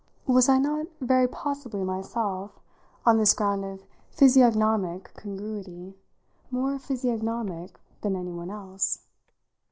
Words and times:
Was 0.25 0.49
I 0.49 0.57
not 0.57 0.87
very 0.99 1.27
possibly 1.27 1.83
myself, 1.83 2.59
on 3.05 3.19
this 3.19 3.35
ground 3.35 3.63
of 3.63 3.83
physiognomic 4.09 5.13
congruity, 5.13 5.93
more 6.49 6.79
physiognomic 6.79 7.79
than 8.01 8.15
anyone 8.15 8.49
else? 8.49 9.05